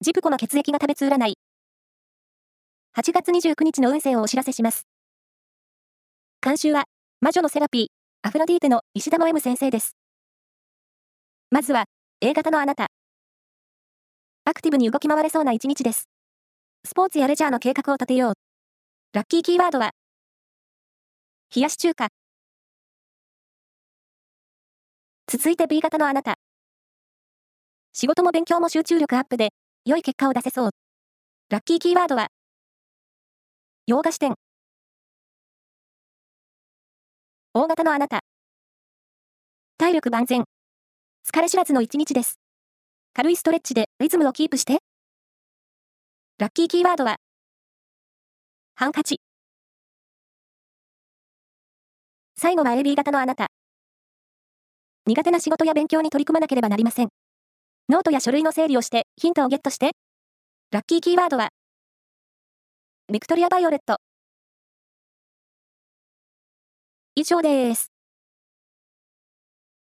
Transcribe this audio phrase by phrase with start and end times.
[0.00, 1.34] ジプコの血液が食べつ占い。
[2.96, 4.86] 8月29日の運勢をお知らせします。
[6.40, 6.84] 監修は、
[7.20, 7.86] 魔女のセラピー、
[8.22, 9.96] アフロディーテの石田の M 先生です。
[11.50, 11.86] まずは、
[12.20, 12.86] A 型のあなた。
[14.44, 16.08] アクティブに動き回れそうな一日です。
[16.86, 18.34] スポーツやレジャーの計画を立てよう。
[19.14, 19.90] ラッキーキーワードは、
[21.52, 22.06] 冷やし中華。
[25.26, 26.36] 続いて B 型のあなた。
[27.92, 29.48] 仕事も勉強も集中力アップで、
[29.88, 30.70] 良い結果を出せそう。
[31.48, 32.26] ラッキーキーワードは、
[33.86, 34.34] 洋菓子店。
[37.54, 38.20] 大型のあなた。
[39.78, 40.44] 体力万全。
[41.26, 42.38] 疲れ知らずの一日です。
[43.14, 44.80] 軽いストレッチでリズムをキープして。
[46.36, 47.16] ラッキーキーワードは、
[48.74, 49.22] ハンカチ。
[52.36, 53.46] 最後は AB 型のあなた。
[55.06, 57.08] 苦手な仕事や勉強に取り組まなければなりません。
[57.90, 59.92] ノートや書類の整理をしてヒントをゲットして。
[60.70, 61.48] ラッキーキーワードは、
[63.10, 63.96] ビクトリア・バイオレット。
[67.14, 67.97] 以上です。